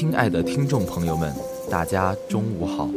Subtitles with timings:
[0.00, 1.30] 亲爱的听众朋友们，
[1.68, 2.88] 大家中午好，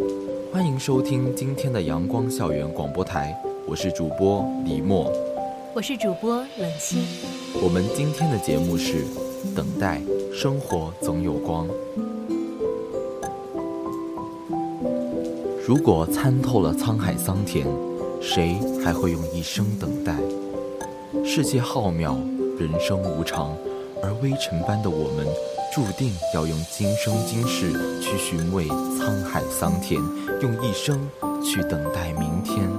[0.54, 5.12] 欢迎收听今天的阳光校园广播台，我是主播李默，
[5.74, 7.04] 我是主播冷心。
[7.62, 9.04] 我们今天的节目是
[9.54, 10.02] 等待，
[10.34, 11.68] 生活总有光。
[15.68, 17.68] 如果参透了沧海桑田，
[18.22, 20.16] 谁还会用一生等待？
[21.26, 22.16] 世界浩渺，
[22.58, 23.54] 人生无常，
[24.02, 25.28] 而微尘般的我们。
[25.74, 30.00] 注定要用今生今世去寻味沧海桑田，
[30.40, 31.00] 用一生
[31.44, 32.70] 去等待明天，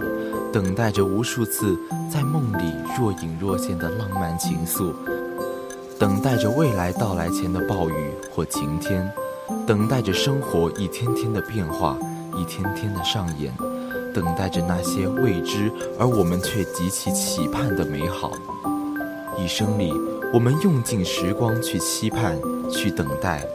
[0.53, 1.77] 等待着无数次
[2.09, 4.95] 在梦里若隐若现的浪漫情愫，
[5.99, 9.13] 等待着未来到来前的暴雨或晴天，
[9.67, 11.99] 等待着生活一天天的变化，
[12.39, 13.53] 一天天的上演，
[14.15, 18.31] 等待着那些未知而我们却极其期盼的美好。
[19.37, 19.93] 一生里，
[20.35, 22.37] 我们用尽时光去期盼。
[22.69, 23.47] 去等待，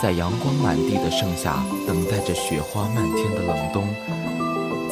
[0.00, 3.82] 在阳光满地的盛夏，等待着雪花漫天的冷冬；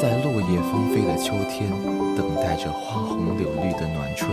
[0.00, 1.70] 在落叶纷飞的秋天，
[2.16, 4.30] 等待着花红柳绿的暖春；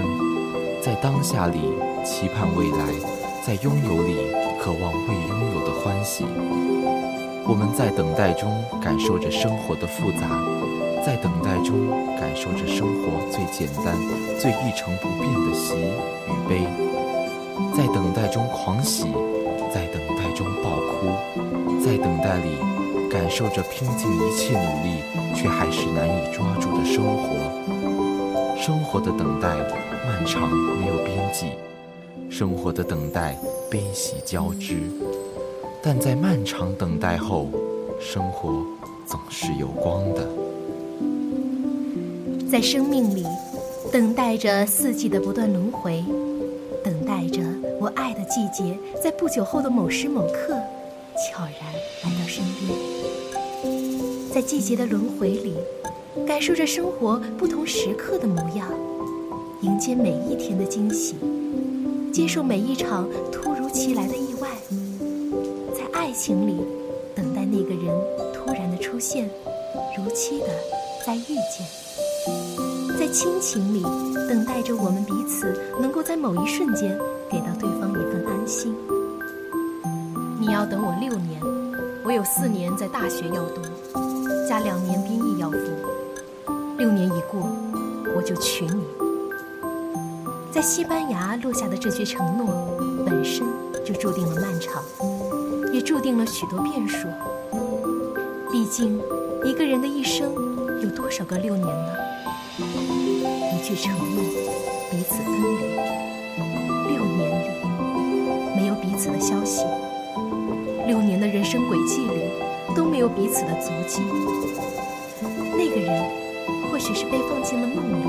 [0.81, 1.59] 在当下里
[2.03, 2.87] 期盼未来，
[3.45, 4.15] 在拥有里
[4.59, 6.25] 渴望未拥有的欢喜。
[7.45, 10.41] 我们在等待中感受着生活的复杂，
[11.05, 13.93] 在等待中感受着生活最简单、
[14.39, 16.65] 最一成不变的喜与悲。
[17.75, 19.03] 在等待中狂喜，
[19.73, 21.11] 在等待中爆哭，
[21.83, 22.55] 在等待里
[23.11, 25.03] 感受着拼尽一切努力
[25.35, 28.55] 却还是难以抓住的生活。
[28.57, 29.49] 生活的等待
[30.05, 31.47] 漫长，没有边际；
[32.29, 33.37] 生活的等待
[33.69, 34.89] 悲喜交织。
[35.81, 37.49] 但在漫长等待后，
[37.99, 38.49] 生活
[39.05, 40.42] 总是有光的。
[42.53, 43.25] 在生命里，
[43.91, 46.05] 等待着四季的不断轮回。
[46.83, 47.41] 等待着
[47.79, 50.53] 我爱的季节，在不久后的某时某刻，
[51.17, 52.69] 悄然来到身边。
[54.31, 55.55] 在季节的轮回里，
[56.27, 58.71] 感受着生活不同时刻的模样，
[59.61, 61.15] 迎接每一天的惊喜，
[62.13, 64.49] 接受每一场突如其来的意外。
[65.73, 66.57] 在爱情里，
[67.15, 67.99] 等待那个人
[68.31, 69.27] 突然的出现，
[69.97, 70.49] 如期的
[71.03, 71.92] 再遇见。
[72.97, 73.83] 在亲情里，
[74.27, 76.97] 等待着我们彼此能够在某一瞬间
[77.29, 78.75] 给到对方一份安心。
[80.39, 81.41] 你要等我六年，
[82.05, 83.61] 我有四年在大学要读，
[84.47, 85.57] 加两年兵役要服。
[86.77, 87.49] 六年一过，
[88.15, 88.83] 我就娶你。
[90.51, 93.45] 在西班牙落下的这句承诺，本身
[93.83, 94.83] 就注定了漫长，
[95.73, 97.07] 也注定了许多变数。
[98.51, 99.01] 毕竟，
[99.43, 100.31] 一个人的一生
[100.81, 102.02] 有多少个六年呢？
[102.55, 104.23] 一句承诺，
[104.91, 105.57] 彼此分离。
[106.87, 107.49] 六年里，
[108.55, 109.65] 没有彼此的消息；
[110.85, 112.29] 六年的人生轨迹里，
[112.75, 114.03] 都没有彼此的足迹。
[115.57, 116.05] 那个人，
[116.69, 118.05] 或许是被放进了梦里；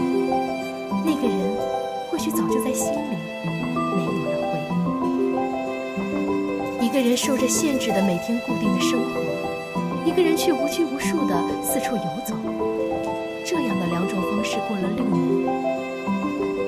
[1.06, 1.56] 那个人，
[2.10, 3.16] 或许早就在心里，
[3.96, 4.60] 没有了回
[6.82, 6.86] 忆。
[6.86, 9.08] 一个人受着限制的每天固定的生活，
[10.04, 12.34] 一个人却无拘无束的四处游走。
[14.54, 15.18] 这样的两种方式过了六年，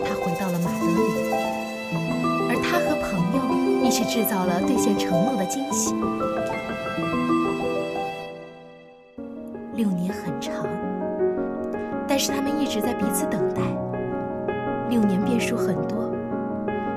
[0.04, 1.06] 他回到了马德里，
[2.50, 3.38] 而他和朋友
[3.84, 5.94] 一起制造了兑现承诺的惊喜。
[9.74, 10.66] 六年很长，
[12.08, 13.62] 但是他们一直在彼此等待。
[14.88, 16.12] 六年变数很多，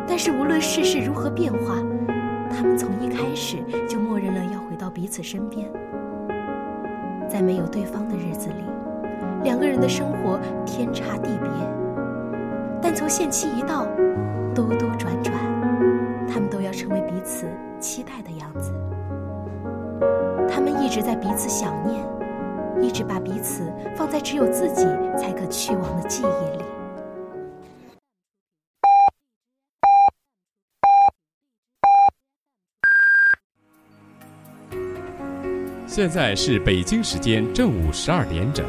[0.08, 1.76] 但是无论世事如何变化，
[2.50, 5.70] 他们从一开始就默认了要回到彼此身边。
[7.28, 8.64] 在没有对方的日子里。
[9.44, 11.50] 两个人的生活天差地别，
[12.82, 13.86] 但从限期一到，
[14.54, 15.34] 兜兜转转，
[16.28, 17.46] 他们都要成为彼此
[17.80, 18.74] 期待的样子。
[20.50, 22.04] 他们一直在彼此想念，
[22.82, 23.64] 一直把彼此
[23.96, 24.86] 放在只有自己
[25.18, 26.64] 才可去往的记忆里。
[35.88, 38.66] 现在是北京时间正午十二点整，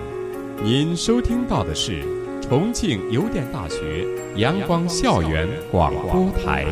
[0.63, 2.05] 您收听到的是
[2.43, 6.67] 重庆邮电大学阳光校园广播台。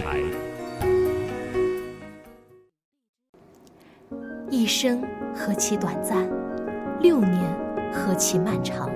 [4.50, 5.02] 一生
[5.34, 6.28] 何其短暂，
[7.00, 7.32] 六年
[7.90, 8.90] 何其漫长。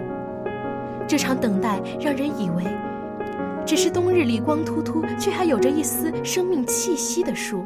[1.09, 2.62] 这场等待让人以为，
[3.65, 7.65] 只是冬日里光秃秃却还有着一丝生命气息的树，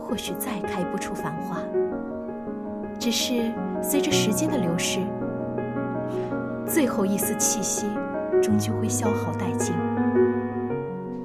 [0.00, 1.58] 或许再开不出繁花。
[2.98, 3.52] 只是
[3.82, 5.00] 随着时间的流逝，
[6.66, 7.86] 最后一丝气息
[8.42, 9.74] 终究会消耗殆尽。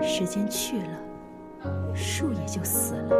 [0.01, 3.15] 时间去了，树也就死了，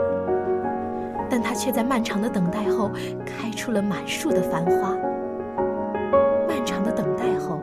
[1.30, 2.92] 但它却在漫长的等待后
[3.26, 4.96] 开出了满树的繁花。
[6.48, 7.60] 漫长的等待后，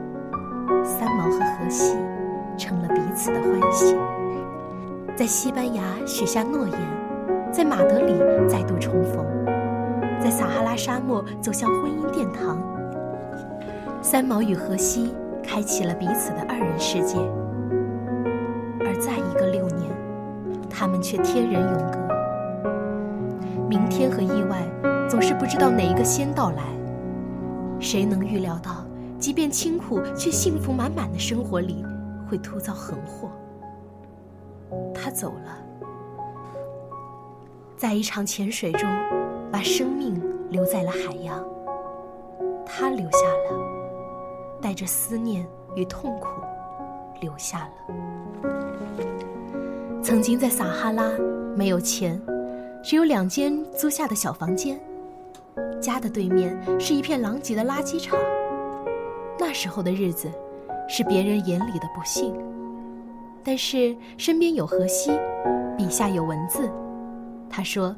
[0.85, 1.97] 三毛和荷西
[2.57, 3.97] 成了彼此的欢喜，
[5.17, 6.79] 在西班牙许下诺言，
[7.53, 8.15] 在马德里
[8.49, 9.25] 再度重逢。
[10.21, 12.59] 在撒哈拉沙漠走向婚姻殿堂，
[14.05, 17.17] 三毛与荷西开启了彼此的二人世界。
[18.81, 19.91] 而再一个六年，
[20.69, 21.99] 他们却天人永隔。
[23.67, 24.63] 明天和意外
[25.09, 26.65] 总是不知道哪一个先到来。
[27.81, 28.85] 谁能预料到，
[29.19, 31.83] 即便清苦却幸福满满的生活里，
[32.29, 33.31] 会突遭横祸？
[34.95, 35.57] 他走了，
[37.75, 38.87] 在一场潜水中。
[39.51, 41.39] 把生命留在了海洋，
[42.67, 43.19] 他留下
[43.49, 43.74] 了，
[44.65, 45.47] 带着思念
[45.77, 46.29] 与痛苦，
[47.21, 47.73] 留下了。
[50.03, 51.11] 曾经在撒哈拉，
[51.55, 52.19] 没有钱，
[52.83, 54.81] 只有两间租下的小房间，
[55.83, 58.19] 家的对面是一片狼藉的垃圾场。
[59.39, 60.33] 那时候的日子，
[60.89, 62.35] 是别人眼里的不幸，
[63.45, 65.11] 但是身边有荷西，
[65.77, 66.71] 笔下有文字，
[67.51, 67.95] 他说。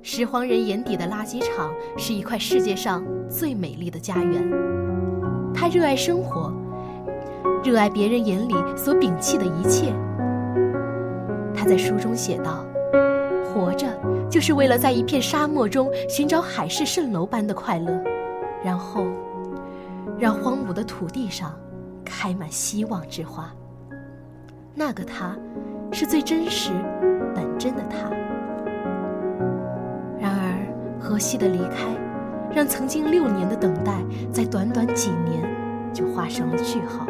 [0.00, 4.85] 拾荒人眼底的垃圾场是一块世界上最美丽的家园。
[5.56, 6.52] 他热爱生活，
[7.64, 9.90] 热爱别人眼里所摒弃的一切。
[11.54, 12.62] 他在书中写道
[13.42, 13.86] ：“活着
[14.28, 18.04] 就是为了在一片沙漠中寻找海市蜃楼般的快乐，
[18.62, 19.06] 然后
[20.18, 21.58] 让荒芜的土地上
[22.04, 23.50] 开满希望之花。”
[24.78, 25.34] 那个他，
[25.90, 26.70] 是最真实、
[27.34, 28.10] 本真的他。
[30.20, 31.86] 然而荷西的离开，
[32.54, 33.92] 让曾经六年的等待，
[34.32, 35.42] 在短短几年
[35.92, 37.06] 就画上了句号。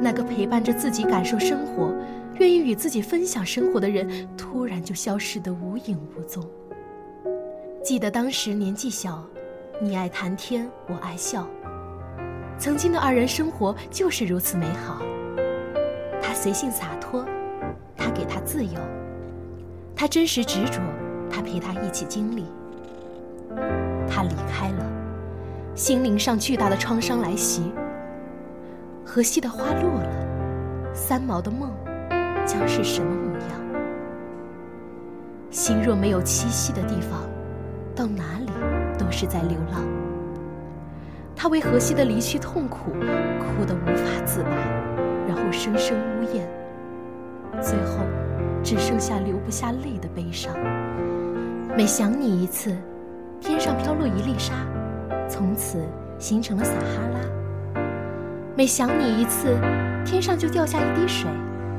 [0.00, 1.94] 那个陪伴着自己感受生活、
[2.38, 6.44] 愿意与自己分享生活的人，突然就消失得无影无踪。
[7.82, 9.24] 记得当时年纪小，
[9.80, 11.48] 你爱谈天，我爱笑，
[12.58, 15.00] 曾经的二人生活就是如此美好。
[16.20, 17.24] 他随性洒脱，
[17.96, 18.78] 他给他自由，
[19.94, 20.80] 他真实执着。
[21.28, 22.44] 他陪他一起经历，
[24.08, 24.84] 他离开了，
[25.74, 27.72] 心灵上巨大的创伤来袭。
[29.04, 31.70] 荷西的花落了，三毛的梦
[32.44, 33.60] 将是什么模样？
[35.50, 37.20] 心若没有栖息的地方，
[37.94, 38.50] 到哪里
[38.98, 39.82] 都是在流浪。
[41.34, 44.50] 他为荷西的离去痛苦，哭得无法自拔，
[45.28, 46.46] 然后声声呜咽，
[47.62, 48.04] 最后
[48.62, 50.52] 只剩下流不下泪的悲伤。
[51.76, 52.76] 每想你一次，
[53.46, 54.54] 天上飘落一粒沙，
[55.28, 55.78] 从此
[56.18, 57.80] 形成了撒哈拉。
[58.56, 59.56] 每想你一次，
[60.04, 61.30] 天上就掉下一滴水，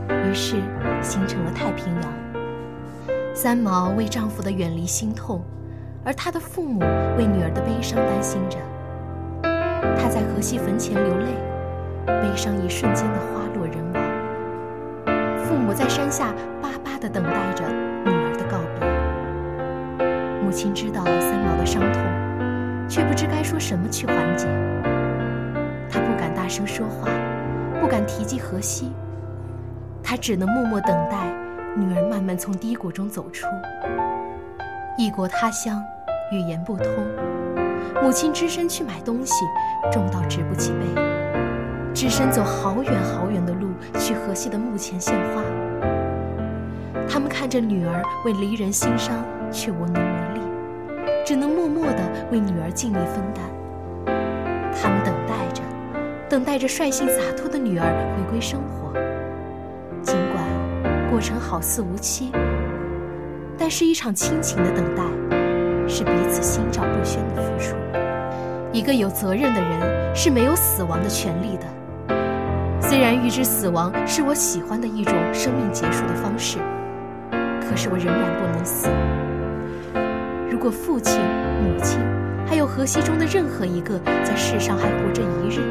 [0.07, 0.55] 于是
[1.01, 3.15] 形成了太平洋。
[3.35, 5.43] 三毛为丈夫的远离心痛，
[6.05, 6.79] 而她的父母
[7.17, 8.57] 为女儿的悲伤担心着。
[9.43, 11.25] 她在荷西坟前流泪，
[12.05, 15.43] 悲伤一瞬间的花落人亡。
[15.43, 17.65] 父母在山下巴巴地等待着。
[20.47, 22.01] 母亲知道三毛的伤痛，
[22.87, 24.47] 却不知该说什么去缓解。
[25.89, 27.09] 她不敢大声说话，
[27.81, 28.93] 不敢提及荷西，
[30.01, 31.17] 她只能默默等待
[31.75, 33.45] 女儿慢慢从低谷中走出。
[34.97, 35.83] 异国他乡，
[36.31, 36.87] 语言不通，
[38.01, 39.43] 母亲只身去买东西，
[39.91, 41.01] 重到直不起背，
[41.93, 43.67] 只身走好远好远的路
[43.99, 45.43] 去荷西的墓前献花。
[47.05, 49.13] 他们看着女儿为离人心伤，
[49.51, 50.26] 却无能为力。
[51.27, 53.43] 只能默默地为女儿尽力分担。
[54.73, 55.61] 他们等待着，
[56.29, 58.93] 等待着率性洒脱的女儿回归生活。
[60.01, 62.31] 尽管过程好似无期，
[63.57, 65.03] 但是一场亲情的等待，
[65.85, 67.75] 是彼此心照不宣的付出。
[68.71, 71.65] 一个有责任的人是没有死亡的权利的。
[72.79, 76.57] 虽然预知死亡是我喜欢的一种生命结束的方式，
[77.69, 78.87] 可是我仍然不能死。
[80.57, 81.21] 如果父亲、
[81.61, 81.99] 母亲，
[82.47, 85.61] 还有荷西中的任何一个在世上还活着一日，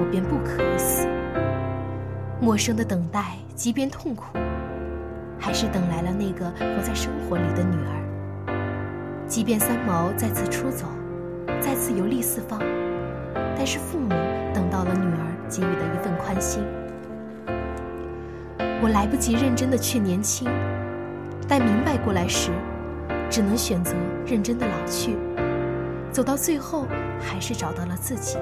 [0.00, 1.06] 我便不可以死。
[2.40, 4.36] 陌生的等待，即便痛苦，
[5.38, 8.48] 还是等来了那个活在生活里的女儿。
[9.28, 10.86] 即便三毛再次出走，
[11.60, 12.58] 再次游历四方，
[13.56, 14.08] 但是父母
[14.52, 16.64] 等到了女儿给予的一份宽心。
[18.82, 20.48] 我来不及认真的去年轻，
[21.46, 22.50] 待明白过来时，
[23.30, 23.94] 只能选择
[24.26, 25.16] 认真的老去。
[26.10, 26.86] 走到最后，
[27.20, 28.36] 还是找到了自己。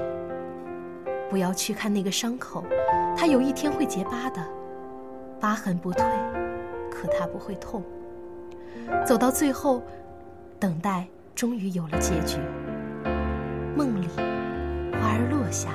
[1.28, 2.64] 不要去看那个伤口，
[3.14, 4.42] 它有一天会结疤的，
[5.38, 6.02] 疤痕不退，
[6.90, 7.84] 可它不会痛。
[9.06, 9.82] 走到最后，
[10.58, 12.38] 等待终于有了结局。
[13.76, 14.08] 梦里，
[14.94, 15.68] 花儿落下，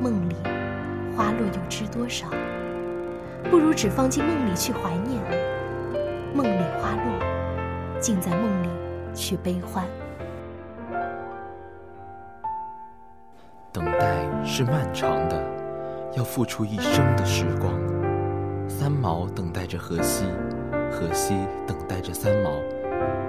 [0.00, 0.36] 梦里，
[1.16, 2.28] 花落又知多少？
[3.50, 5.20] 不如只放进梦里去怀念，
[6.32, 7.33] 梦里花落，
[8.04, 8.68] 竟在梦里
[9.14, 9.82] 去悲欢。
[13.72, 15.42] 等待是漫长的，
[16.14, 17.72] 要付出一生的时光。
[18.68, 20.26] 三毛等待着荷西，
[20.92, 21.34] 荷西
[21.66, 22.50] 等待着三毛，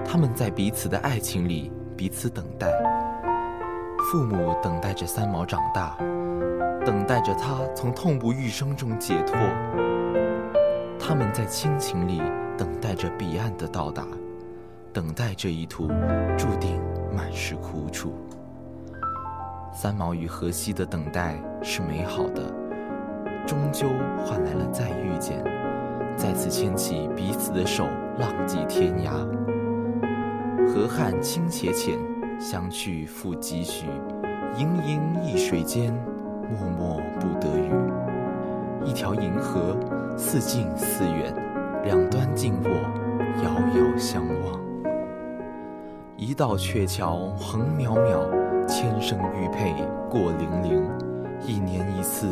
[0.04, 2.70] 他们在彼此的爱情里彼此等待。
[4.12, 5.96] 父母等待着三毛长大，
[6.84, 9.38] 等待着他从痛不欲生中解脱。
[10.98, 12.20] 他们在亲情里
[12.58, 14.06] 等待着彼岸的到达，
[14.96, 15.88] 等待这一途
[16.38, 16.80] 注定
[17.14, 18.14] 满是苦楚。
[19.70, 22.50] 三毛与荷西的等待是美好的，
[23.46, 23.88] 终究
[24.24, 25.44] 换来了再遇见，
[26.16, 27.84] 再次牵起彼此的手，
[28.18, 29.10] 浪迹天涯。
[30.66, 31.98] 河汉清且浅，
[32.40, 33.88] 相去复几许？
[34.56, 35.92] 盈盈一水间，
[36.44, 37.70] 脉脉不得语。
[38.82, 39.76] 一条银河。
[40.16, 41.34] 似近似远，
[41.84, 42.70] 两端静卧，
[43.44, 44.65] 遥遥相望。
[46.18, 48.24] 一道鹊桥横渺渺，
[48.66, 49.74] 千声玉佩
[50.08, 50.82] 过泠泠。
[51.46, 52.28] 一年一次，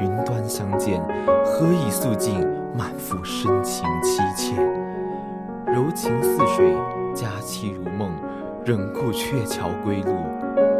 [0.00, 1.02] 云端相见，
[1.44, 4.54] 何以诉尽满腹深情凄切？
[5.66, 6.72] 柔情似水，
[7.12, 8.12] 佳期如梦，
[8.64, 10.12] 忍顾鹊桥归路，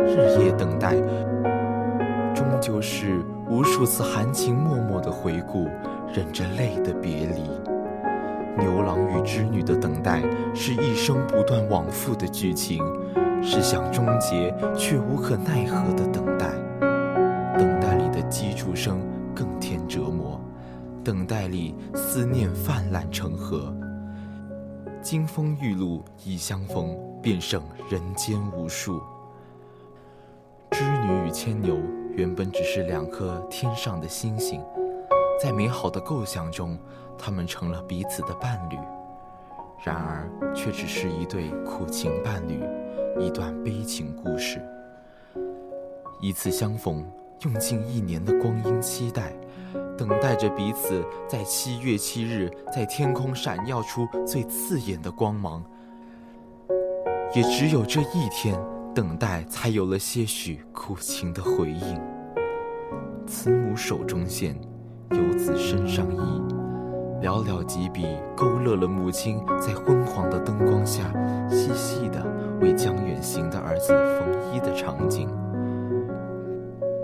[0.07, 0.95] 日夜等待，
[2.33, 5.67] 终究是无数次含情脉脉的回顾。
[6.15, 7.43] 忍着泪的别离，
[8.59, 10.23] 牛郎与织女的等待
[10.55, 12.83] 是一生不断往复的剧情，
[13.43, 16.51] 是想终结却无可奈何的等待。
[17.59, 19.01] 等待里的机杼声
[19.35, 20.41] 更添折磨，
[21.05, 23.75] 等待里思念泛滥成河。
[25.01, 29.01] 金风玉露一相逢，便胜人间无数。
[30.71, 31.77] 织女与牵牛
[32.15, 34.61] 原本只是两颗天上的星星。
[35.47, 36.77] 在美好的构想中，
[37.17, 38.77] 他们成了彼此的伴侣；
[39.81, 42.61] 然而，却只是一对苦情伴侣，
[43.21, 44.61] 一段悲情故事。
[46.21, 47.09] 一次相逢，
[47.43, 49.33] 用尽一年的光阴期待，
[49.97, 55.63] 等待着彼此在七月七日在天空闪耀出最刺眼的光芒。
[57.37, 58.61] 也只有这一天，
[58.93, 62.03] 等待才有了些许苦情的回应。
[63.29, 64.61] 慈母手中线。
[65.11, 66.19] 游子身上衣，
[67.23, 71.13] 寥寥几笔勾勒了母亲在昏黄的灯光下
[71.49, 72.25] 细细的
[72.61, 75.29] 为将远行的儿子缝衣的场景。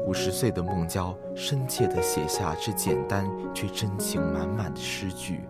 [0.07, 5.41] 五十岁的孟郊深切地写下这简单却真情满满的诗句：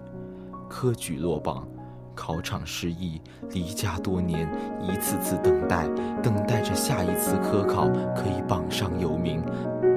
[0.69, 1.67] 科举落榜，
[2.15, 4.49] 考场失意，离家多年，
[4.81, 5.87] 一次次等待，
[6.23, 9.43] 等待着下一次科考可以榜上有名。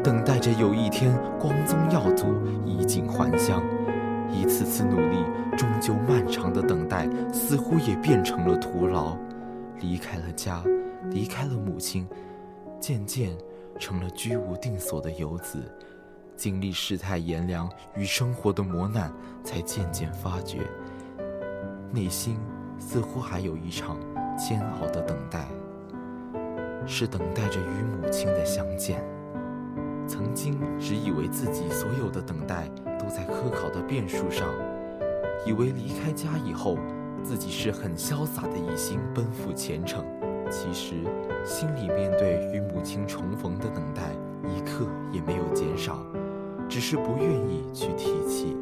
[0.03, 2.27] 等待着有一天光宗耀祖、
[2.63, 3.63] 衣锦还乡，
[4.31, 5.17] 一次次努力，
[5.57, 9.17] 终究漫长的等待似乎也变成了徒劳。
[9.79, 10.63] 离开了家，
[11.09, 12.07] 离开了母亲，
[12.79, 13.35] 渐渐
[13.79, 15.63] 成了居无定所的游子。
[16.35, 19.11] 经历世态炎凉与生活的磨难，
[19.43, 20.59] 才渐渐发觉，
[21.95, 22.37] 内心
[22.77, 23.95] 似乎还有一场
[24.37, 25.47] 煎熬的等待，
[26.85, 29.01] 是等待着与母亲的相见。
[30.05, 32.67] 曾经只以为自己所有的等待
[32.99, 34.49] 都在科考的变数上，
[35.45, 36.77] 以为离开家以后，
[37.23, 40.03] 自己是很潇洒的一心奔赴前程。
[40.51, 40.95] 其实，
[41.45, 44.11] 心里面对与母亲重逢的等待
[44.43, 46.05] 一刻也没有减少，
[46.67, 48.57] 只是不愿意去提起，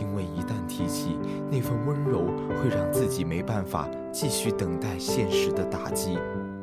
[0.00, 0.40] 因为一
[0.78, 1.18] 提起，
[1.50, 2.26] 那份温柔
[2.62, 6.16] 会让自己没办法继续等待现实的打击，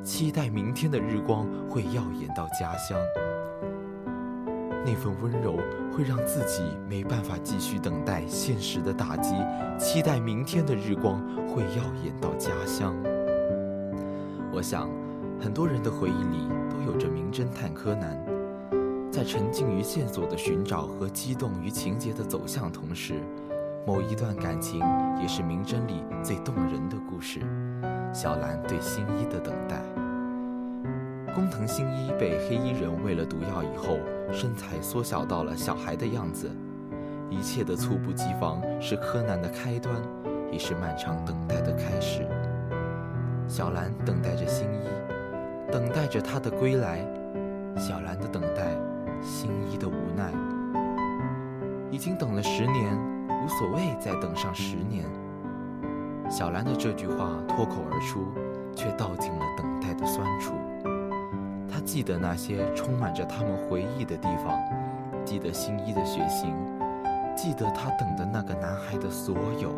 [0.06, 2.98] 期待明天的日光会耀眼到家乡。
[4.86, 5.58] 那份温柔
[5.92, 9.36] 会让自己没办法继续等待现实的打击，
[9.78, 12.96] 期待明天的日光会耀眼到家乡。
[14.54, 14.90] 我想，
[15.42, 18.18] 很多人的回忆里都有着名侦探柯南，
[19.12, 23.16] 在沉浸于线索的寻找和激动于情节的走向同时，
[23.86, 24.82] 某一段感情
[25.22, 27.40] 也是名侦里最动人的故事——
[28.12, 29.80] 小兰对新一的等待。
[31.36, 34.00] 工藤新一被黑衣人喂了毒药以后，
[34.32, 36.50] 身材缩小到了小孩的样子。
[37.30, 39.96] 一切的猝不及防是柯南的开端，
[40.52, 42.28] 也是漫长等待的开始。
[43.48, 47.06] 小兰等待着新一，等待着他的归来。
[47.78, 48.76] 小兰的等待，
[49.22, 50.32] 新一的无奈。
[51.92, 52.98] 已经等了十年，
[53.46, 55.06] 无所谓再等上十年。
[56.28, 58.26] 小兰的这句话脱口而出，
[58.76, 60.56] 却道尽了等待的酸楚。
[61.70, 64.58] 她记得那些充满着他们回忆的地方，
[65.24, 66.56] 记得新一的血型，
[67.36, 69.70] 记得他等的那个男孩的所有。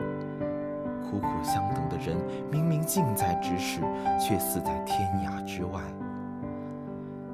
[1.03, 2.15] 苦苦相等的人，
[2.49, 3.81] 明明近在咫尺，
[4.17, 5.81] 却似在天涯之外。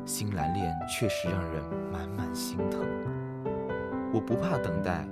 [0.04, 2.82] 新兰恋确实让人满满心疼。
[4.12, 5.06] 我不怕等待，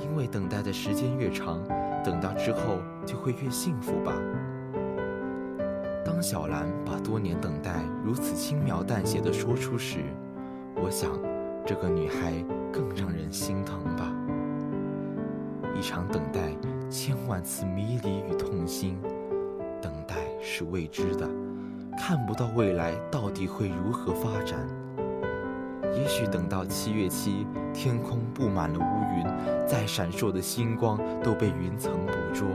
[0.00, 1.62] 因为等待的时间越长，
[2.02, 4.12] 等到之后就会越幸福吧。
[6.04, 9.98] 当小兰把多年等待如此轻描淡写的说出时，
[10.74, 11.10] 我想，
[11.66, 12.32] 这个女孩
[12.72, 14.10] 更让人心疼吧。
[15.78, 16.40] 一场等待，
[16.90, 18.98] 千万次迷离与痛心。
[19.80, 21.28] 等待是未知的，
[21.96, 24.58] 看不到未来到底会如何发展。
[25.92, 32.48] 也许等到七月七，天空布满了乌云，再闪烁的星光都被云层捕捉。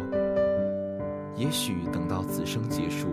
[1.36, 3.08] 也许等到此生结束。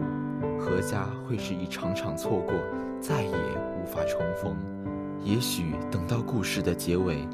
[0.59, 2.55] 何家会是一场场错过，
[3.01, 4.57] 再也无法重逢。
[5.25, 7.27] 也许等到故事的结尾，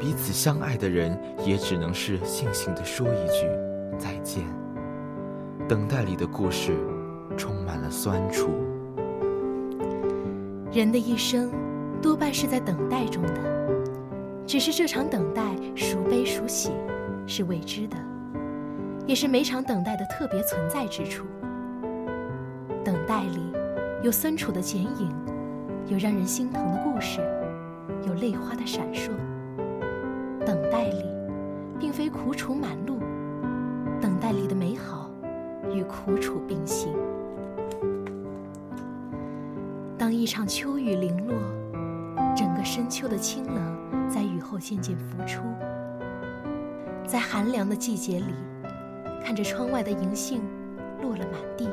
[0.00, 3.48] 彼此相爱的人也只能是悻悻地说一句
[3.96, 4.42] 再见。
[5.68, 6.76] 等待里的故事，
[7.36, 8.50] 充满了酸楚。
[10.72, 11.52] 人的一生，
[12.02, 13.40] 多半是在等待中的，
[14.44, 16.72] 只是这场等待孰悲孰喜，
[17.28, 17.96] 是未知的，
[19.06, 21.24] 也是每场等待的特别存在之处。
[22.84, 23.52] 等待里，
[24.02, 25.14] 有酸楚的剪影，
[25.86, 27.20] 有让人心疼的故事，
[28.04, 29.10] 有泪花的闪烁。
[30.44, 31.04] 等待里，
[31.78, 32.98] 并非苦楚满路，
[34.00, 35.08] 等待里的美好，
[35.72, 36.92] 与苦楚并行。
[39.96, 40.71] 当一场秋
[44.62, 45.42] 渐渐浮出，
[47.04, 48.32] 在寒凉的季节里，
[49.20, 50.40] 看着窗外的银杏
[51.02, 51.68] 落了满地。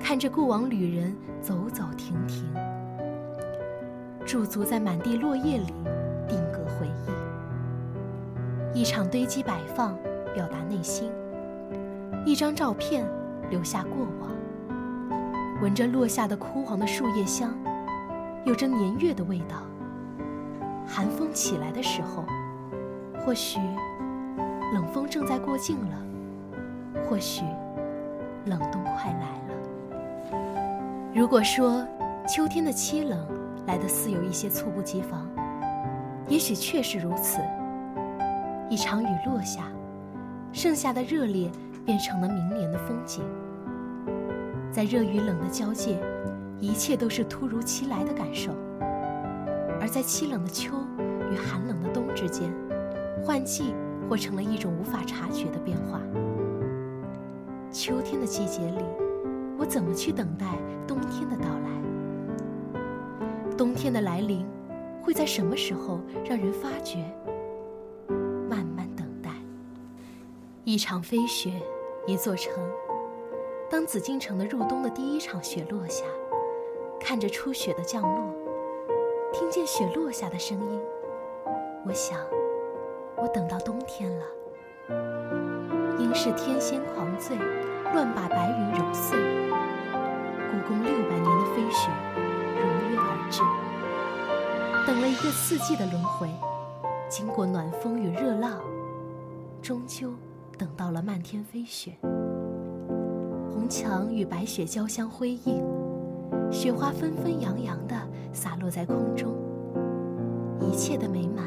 [0.00, 2.44] 看着过往旅人走走停停，
[4.26, 5.72] 驻足在满地落叶里，
[6.26, 6.88] 定格回
[8.74, 8.80] 忆。
[8.80, 9.96] 一场堆积摆放，
[10.34, 11.08] 表达内心；
[12.26, 13.06] 一张照片，
[13.50, 14.32] 留下过往。
[15.62, 17.56] 闻着落下的枯黄的树叶香，
[18.44, 19.62] 有着年月的味道。
[20.86, 22.24] 寒风起来的时候，
[23.24, 23.58] 或许
[24.74, 25.96] 冷风正在过境了，
[27.08, 27.44] 或许
[28.46, 30.40] 冷冬快来了。
[31.14, 31.86] 如果说
[32.26, 33.26] 秋天的凄冷
[33.66, 35.28] 来得似有一些猝不及防，
[36.28, 37.38] 也许确实如此。
[38.68, 39.64] 一场雨落下，
[40.52, 41.50] 剩下的热烈
[41.84, 43.22] 变成了明年的风景。
[44.70, 45.98] 在热与冷的交界，
[46.58, 48.52] 一切都是突如其来的感受；
[49.82, 50.76] 而在凄冷的秋
[51.32, 52.54] 与寒冷的冬之间，
[53.20, 53.74] 换季
[54.08, 56.00] 或成了一种无法察觉的变化。
[57.72, 58.84] 秋天的季节里。
[59.58, 60.46] 我怎么去等待
[60.88, 61.70] 冬天的到来？
[63.56, 64.44] 冬天的来临
[65.00, 66.98] 会在什么时候让人发觉？
[68.50, 69.30] 慢慢等待。
[70.64, 71.62] 一场飞雪，
[72.08, 72.52] 一座城。
[73.70, 76.04] 当紫禁城的入冬的第一场雪落下，
[76.98, 78.34] 看着初雪的降落，
[79.32, 80.80] 听见雪落下的声音，
[81.86, 82.18] 我想，
[83.16, 84.24] 我等到冬天了。
[85.98, 87.38] 应是天仙狂醉，
[87.94, 89.18] 乱把白云揉碎。
[90.50, 91.88] 故宫六百年的飞雪
[92.56, 93.40] 如约而至，
[94.86, 96.28] 等了一个四季的轮回，
[97.08, 98.60] 经过暖风与热浪，
[99.62, 100.12] 终究
[100.58, 101.92] 等到了漫天飞雪。
[103.50, 105.64] 红墙与白雪交相辉映，
[106.50, 107.94] 雪花纷纷扬扬的
[108.32, 109.34] 洒落在空中，
[110.60, 111.44] 一切的美满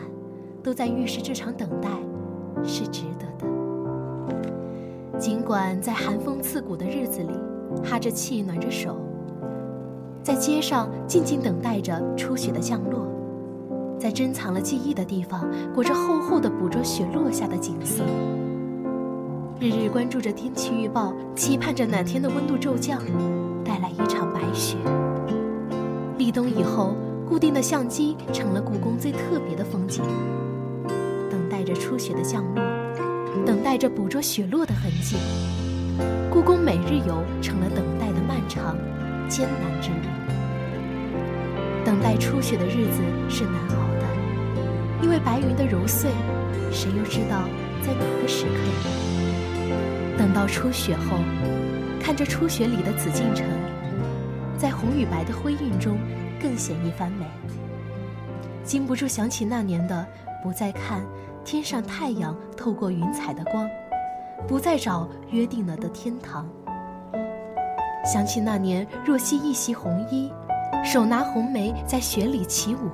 [0.63, 1.89] 都在预示这场等待
[2.63, 5.19] 是值得的。
[5.19, 7.33] 尽管在寒风刺骨的日子里。
[7.83, 8.95] 哈着气，暖着手，
[10.23, 13.05] 在街上静静等待着初雪的降落，
[13.99, 18.03] 在珍藏了记忆的地方，裹着厚厚的捕捉雪落下的景色。
[19.59, 23.01] 日日关注着天气预报，期盼着哪天的温度骤降，
[23.63, 24.77] 带来一场白雪。
[26.17, 26.95] 立冬以后，
[27.27, 30.01] 固定的相机成了故宫最特别的风景，
[31.29, 32.63] 等待着初雪的降落，
[33.45, 35.17] 等待着捕捉雪落的痕迹。
[36.31, 38.77] 故宫每日游成了等待的漫长、
[39.27, 40.07] 艰难之旅。
[41.83, 44.05] 等待初雪的日子是难熬的，
[45.03, 46.09] 因为白云的揉碎，
[46.71, 47.43] 谁又知道
[47.81, 50.17] 在哪个时刻？
[50.17, 51.19] 等到初雪后，
[51.99, 53.45] 看着初雪里的紫禁城，
[54.57, 55.97] 在红与白的辉映中，
[56.41, 57.25] 更显一番美。
[58.63, 60.05] 禁不住想起那年的，
[60.43, 61.05] 不再看
[61.43, 63.69] 天上太阳透过云彩的光，
[64.47, 66.47] 不再找约定了的天堂。
[68.05, 70.31] 想起那年若曦一袭红衣。
[70.83, 72.91] 手拿红梅在雪里起舞，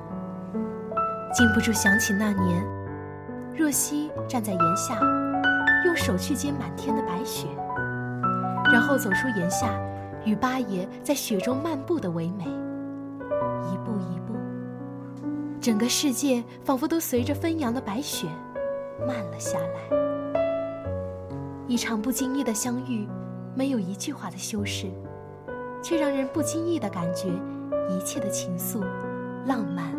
[1.34, 2.64] 禁不住想起那年，
[3.54, 4.98] 若曦站在檐下，
[5.84, 7.48] 用手去接满天的白雪，
[8.72, 9.78] 然后走出檐下，
[10.24, 12.44] 与八爷在雪中漫步的唯美。
[12.44, 14.34] 一步一步，
[15.60, 18.26] 整个世界仿佛都随着纷扬的白雪
[19.06, 19.98] 慢了下来。
[21.66, 23.06] 一场不经意的相遇，
[23.54, 24.90] 没有一句话的修饰，
[25.82, 27.28] 却让人不经意的感觉。
[27.88, 28.80] 一切的情愫，
[29.44, 29.92] 浪漫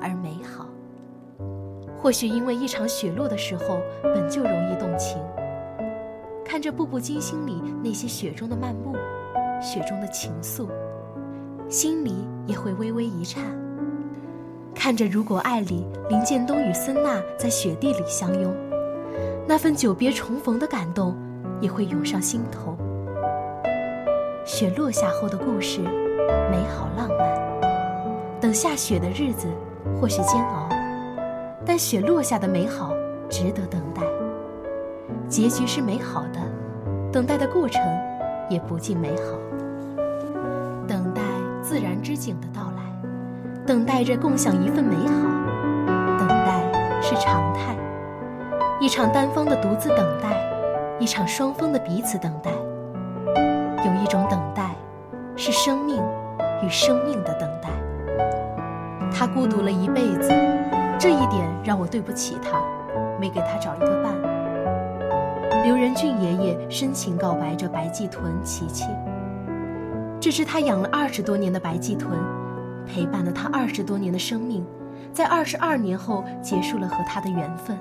[0.00, 0.66] 而美好。
[1.96, 5.22] 或许因为一场雪落的时候本就容易动情，
[6.44, 8.96] 看着《步步惊心》里那些雪中的漫步，
[9.60, 10.68] 雪中的情愫，
[11.68, 13.44] 心里也会微微一颤。
[14.74, 18.54] 看着《如果爱》里林建东与孙娜在雪地里相拥，
[19.46, 21.16] 那份久别重逢的感动
[21.60, 22.76] 也会涌上心头。
[24.44, 25.80] 雪落下后的故事。
[26.50, 29.48] 美好浪漫，等下雪的日子
[29.98, 30.68] 或许煎熬，
[31.64, 32.92] 但雪落下的美好
[33.30, 34.02] 值得等待。
[35.26, 36.40] 结局是美好的，
[37.10, 37.80] 等待的过程
[38.50, 39.38] 也不尽美好。
[41.68, 42.82] 自然之景的到来，
[43.66, 45.12] 等待着共享一份美好。
[46.18, 46.62] 等待
[47.02, 47.76] 是常态，
[48.80, 50.40] 一场单方的独自等待，
[50.98, 52.50] 一场双方的彼此等待。
[53.84, 54.70] 有一种等待。
[55.40, 56.02] 是生命
[56.64, 57.68] 与生命的等待。
[59.12, 60.28] 他孤独了一辈子，
[60.98, 62.60] 这一点让我对不起他，
[63.20, 64.12] 没给他找一个伴。
[65.62, 68.86] 刘仁俊爷爷深情告白着白季豚琪琪。
[70.28, 72.10] 这只他养了二十多年的白季豚，
[72.86, 74.62] 陪伴了他二十多年的生命，
[75.10, 77.74] 在二十二年后结束了和他的缘分。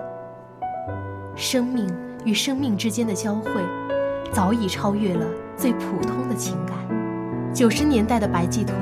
[1.36, 3.52] 生命与生命之间的交汇，
[4.32, 5.26] 早已超越了
[5.58, 6.78] 最普通的情感。
[7.54, 8.78] 九十年代的白季豚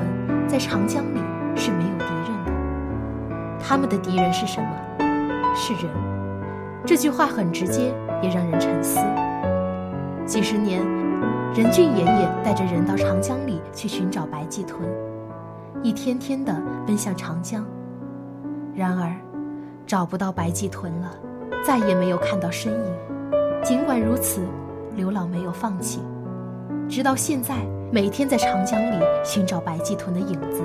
[0.46, 1.18] 在长江里
[1.56, 4.68] 是没有敌人的，他们的敌人是什么？
[5.56, 5.92] 是人。
[6.86, 9.00] 这句话很直接，也让人沉思。
[10.24, 10.80] 几十年，
[11.56, 14.82] 任俊爷爷带着人到长江里去寻找白鳍豚，
[15.82, 16.54] 一天天的
[16.86, 17.64] 奔向长江。
[18.74, 19.10] 然而，
[19.86, 21.10] 找不到白鳍豚了，
[21.64, 22.94] 再也没有看到身影。
[23.64, 24.42] 尽管如此，
[24.96, 26.02] 刘老没有放弃，
[26.90, 27.54] 直到现在。
[27.90, 30.60] 每天在长江里寻找白鳍豚的影子，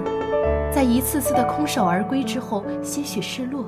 [0.74, 3.64] 在一次次的空手而归之后些许失落，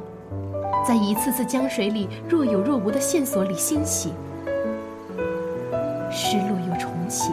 [0.86, 4.12] 在一次次江水里若有若无的线索里欣喜，
[6.12, 6.73] 失落又
[7.04, 7.32] 重启，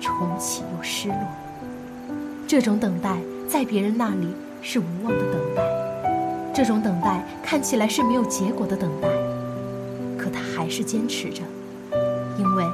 [0.00, 1.16] 重启又失落。
[2.46, 3.16] 这种等待
[3.48, 5.62] 在别人那里是无望的等待，
[6.54, 9.08] 这种等待看起来是没有结果的等待，
[10.16, 11.42] 可他还是坚持着，
[12.38, 12.64] 因为。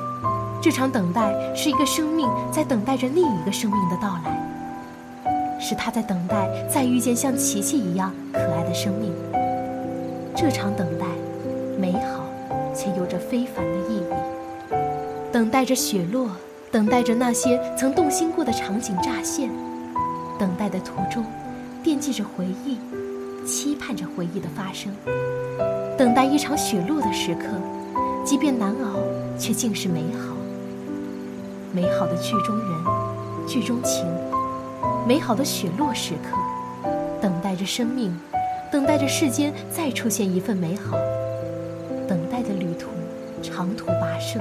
[0.61, 9.13] 这场等待是一个生命在等待着另一个生命的到来，是他在等待再遇见像琪琪一样可爱的生命。
[10.37, 11.07] 这场等待，
[11.81, 12.25] 美好
[12.73, 14.02] 且有着非凡的意义。
[15.33, 16.29] 等待着雪落，
[16.71, 19.49] 等待着那些曾动心过的场景乍现，
[20.39, 21.25] 等待的途中，
[21.83, 22.77] 惦记着回忆，
[23.47, 24.93] 期盼着回忆的发生。
[25.97, 27.47] 等待一场雪落的时刻，
[28.23, 28.99] 即便难熬，
[29.39, 30.37] 却尽是美好。
[31.73, 34.05] 美好的剧中人，剧中情，
[35.09, 36.91] 美好的雪落时刻，
[37.23, 38.15] 等待着生命，
[38.71, 40.99] 等待着世间再出现一份美好，
[42.07, 42.91] 等待的旅途
[43.43, 44.39] 长途跋涉，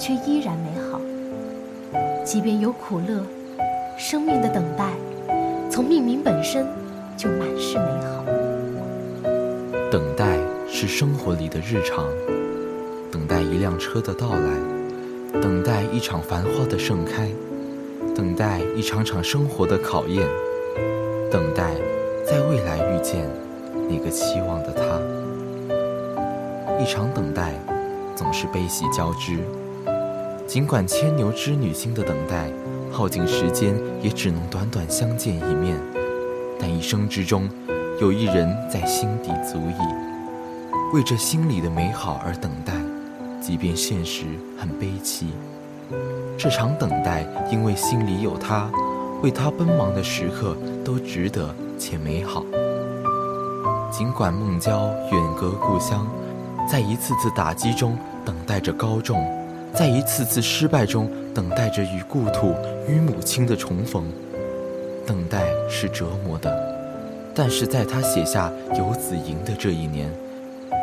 [0.00, 0.98] 却依然美好。
[2.24, 3.22] 即便有苦乐，
[3.98, 4.88] 生命的等待，
[5.70, 6.66] 从命名本身
[7.18, 8.24] 就满是美好。
[9.90, 12.06] 等待是生活里的日常，
[13.12, 15.40] 等待一辆车的到来。
[15.40, 17.28] 等待一场繁花的盛开，
[18.16, 20.26] 等待一场场生活的考验，
[21.30, 21.74] 等待
[22.26, 23.28] 在未来遇见
[23.88, 24.82] 那个期望的他。
[26.82, 27.54] 一场等待，
[28.16, 29.38] 总是悲喜交织。
[30.50, 32.50] 尽管牵牛织女星的等待，
[32.90, 35.78] 耗尽时间，也只能短短相见一面。
[36.58, 37.48] 但一生之中，
[38.00, 42.72] 有一人在心底足矣，为这心里的美好而等待，
[43.40, 44.24] 即便现实
[44.58, 45.28] 很悲戚。
[46.36, 48.68] 这场等待，因为心里有他，
[49.22, 52.44] 为他奔忙的时刻都值得且美好。
[53.88, 56.08] 尽管孟郊远隔故乡，
[56.68, 59.24] 在一次次打击中等待着高中，
[59.74, 62.54] 在一次次失败中等待着与故土、
[62.88, 64.10] 与母亲的重逢。
[65.06, 66.54] 等待是折磨的，
[67.34, 70.08] 但是在他写下《游子吟》的这一年，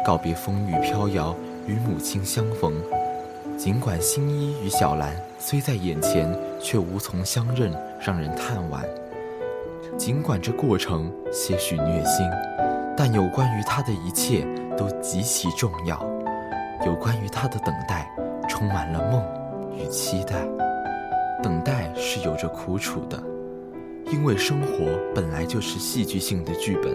[0.06, 1.34] 告别风雨飘摇，
[1.66, 2.74] 与母亲相逢。
[3.58, 8.82] 尽管新一与小兰虽在眼前，却无从相认，让人叹惋。
[9.98, 12.28] 尽管这过程些许虐心，
[12.96, 14.46] 但有关于他的一切
[14.78, 15.98] 都极其重要。
[16.86, 18.08] 有关于他的等待，
[18.58, 19.24] 充满了梦
[19.78, 20.48] 与期待。
[21.44, 23.22] 等待是有着苦楚的，
[24.12, 26.92] 因为生活本来就是戏剧性的剧本，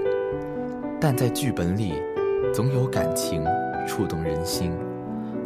[1.01, 1.95] 但在剧本里，
[2.53, 3.45] 总有感情
[3.87, 4.73] 触动人心。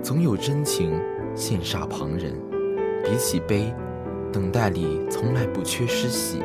[0.02, 0.98] 总有真情
[1.34, 2.32] 羡煞旁人，
[3.04, 3.70] 比起悲，
[4.32, 6.40] 等待里从来不缺失喜。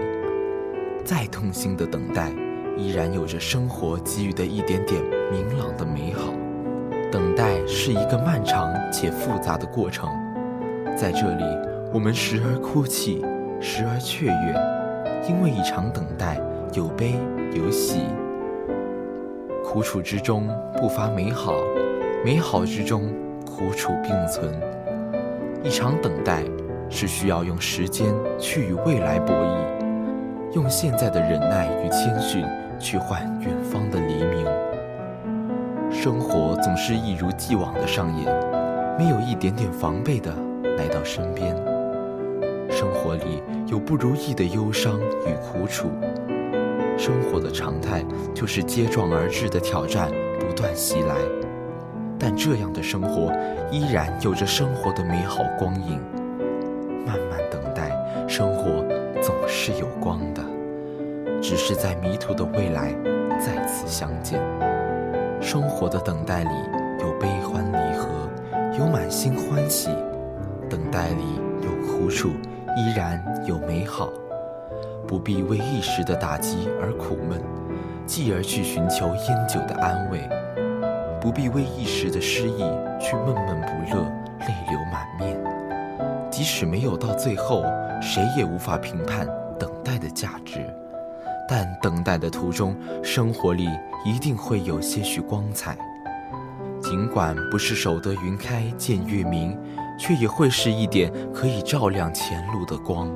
[1.06, 2.30] 再痛心的等待，
[2.76, 6.34] 依然有着生活给予的一点点明朗的美好。
[7.12, 10.10] 等待是一个漫长且复杂的过程，
[10.96, 11.44] 在这里，
[11.94, 13.24] 我们时而哭泣，
[13.60, 16.40] 时而雀跃，因为一场等待
[16.74, 17.16] 有悲
[17.54, 18.06] 有喜，
[19.64, 20.48] 苦楚之中
[20.78, 21.54] 不乏美好，
[22.24, 23.12] 美好之中。
[23.44, 24.50] 苦楚并存，
[25.62, 26.42] 一场等待
[26.90, 32.44] 是需要用时间去与未来博弈，用现在的忍耐与谦逊
[32.80, 34.51] 去换远方的黎明。
[36.04, 38.26] 生活总是一如既往的上演，
[38.98, 40.34] 没有一点点防备的
[40.76, 41.56] 来到身边。
[42.72, 45.92] 生活里有不如意的忧伤与苦楚，
[46.98, 50.10] 生活的常态就是接踵而至的挑战
[50.40, 51.14] 不断袭来。
[52.18, 53.32] 但这样的生活
[53.70, 56.02] 依然有着生活的美好光影。
[57.06, 57.92] 慢慢等待，
[58.28, 58.84] 生活
[59.22, 60.42] 总是有光的，
[61.44, 62.92] 只是在迷途的未来
[63.40, 64.42] 再次相见。
[65.42, 66.50] 生活的等待里
[67.00, 68.08] 有悲欢离合，
[68.78, 69.90] 有满心欢喜；
[70.70, 71.24] 等待里
[71.64, 72.30] 有苦楚，
[72.78, 74.10] 依然有美好。
[75.08, 77.42] 不必为一时的打击而苦闷，
[78.06, 80.30] 继而去寻求烟酒的安慰。
[81.20, 82.60] 不必为一时的失意
[83.00, 84.04] 去闷闷不乐、
[84.40, 85.38] 泪流满面。
[86.30, 87.64] 即使没有到最后，
[88.00, 89.28] 谁也无法评判
[89.60, 90.66] 等待的价值。
[91.52, 93.68] 但等待的途中，生活里
[94.06, 95.78] 一定会有些许光彩。
[96.80, 99.60] 尽管不是守得云开见月明，
[100.00, 103.12] 却也会是一点可以照亮前路的光。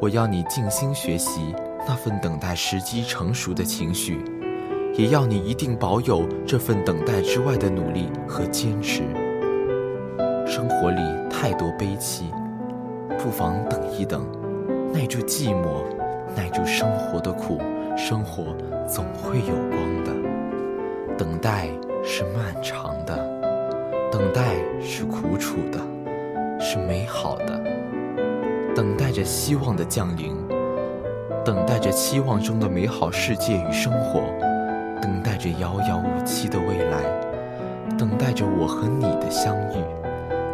[0.00, 1.52] 我要你静心学习
[1.84, 4.22] 那份等待时机成熟的情绪。
[4.94, 9.02] 也要你一定保有这份等待之外的努力和坚持。
[10.46, 12.30] 生活里太多悲戚，
[13.18, 14.24] 不妨等一等，
[14.92, 15.82] 耐住寂寞，
[16.36, 17.60] 耐住生活的苦，
[17.96, 18.54] 生活
[18.86, 20.12] 总会有光的。
[21.16, 21.68] 等待
[22.02, 23.16] 是漫长的，
[24.10, 25.78] 等待是苦楚的，
[26.58, 27.62] 是美好的。
[28.74, 30.34] 等待着希望的降临，
[31.44, 34.22] 等待着期望中的美好世界与生活。
[35.00, 37.00] 等待着遥遥无期的未来，
[37.98, 39.82] 等待着我和你的相遇，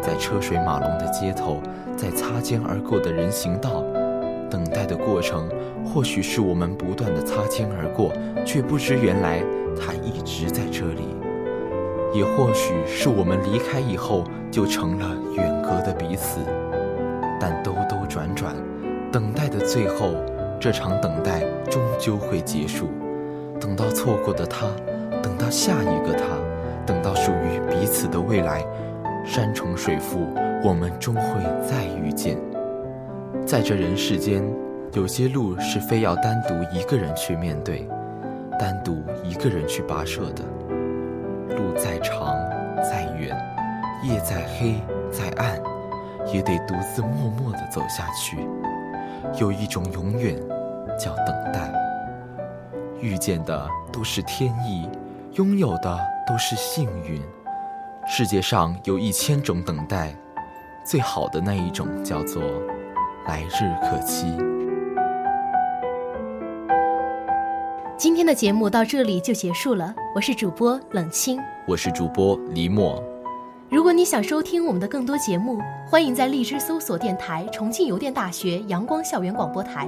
[0.01, 1.61] 在车水马龙的街头，
[1.95, 3.83] 在擦肩而过的人行道，
[4.49, 5.47] 等待的过程，
[5.85, 8.11] 或许是我们不断的擦肩而过，
[8.45, 9.43] 却不知原来
[9.79, 11.03] 他一直在这里；
[12.13, 16.39] 也或许是我们离开以后，就成了远隔的彼此。
[17.39, 18.55] 但兜兜转转，
[19.11, 20.13] 等待的最后，
[20.59, 22.89] 这场等待终究会结束。
[23.59, 24.67] 等到错过的他，
[25.21, 26.23] 等到下一个他，
[26.85, 28.65] 等到属于彼此的未来，
[29.25, 30.27] 山重水复，
[30.63, 32.48] 我们终会再遇见。
[33.49, 34.43] 在这人世间，
[34.93, 37.89] 有些路是非要单独一个人去面对，
[38.59, 40.43] 单独一个人去跋涉的。
[41.57, 42.35] 路再长
[42.75, 43.35] 再远，
[44.03, 44.75] 夜再黑
[45.11, 45.59] 再暗，
[46.31, 48.37] 也得独自默默地走下去。
[49.41, 50.37] 有一种永远，
[50.95, 51.73] 叫等待。
[53.01, 54.87] 遇见的都是天意，
[55.33, 57.19] 拥有的都是幸运。
[58.05, 60.13] 世界上有一千种等待，
[60.85, 62.43] 最好的那一种叫做
[63.29, 64.25] 来日可期。
[67.95, 72.99] 今天的节目到这里就结束了，我是主播冷清，我是主播李默。
[73.69, 79.87] 如果你想收听我们的更多节目，欢迎在荔枝搜索电台重庆邮电大学阳光校园广播台。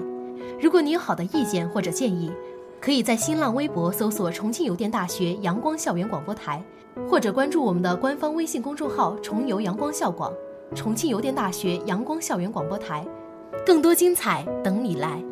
[0.61, 2.31] 如果你有好的意见或者建议，
[2.79, 6.61] 可以在新浪微博搜索重庆邮电大学阳光校园广播台，
[7.09, 10.31] 或者关注我们的官方微信公众号“重邮阳光校广”、
[10.75, 13.03] 重庆邮电大学阳光校园广播台，
[13.65, 15.30] 更多精彩等你来。